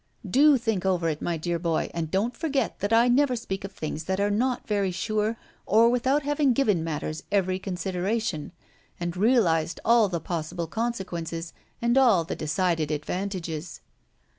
[0.27, 3.71] "Do think over it, my dear boy, and don't forget that I never speak of
[3.71, 8.51] things that are not very sure, or without having given matters every consideration,
[8.99, 11.53] and realized all the possible consequences
[11.83, 13.81] and all the decided advantages."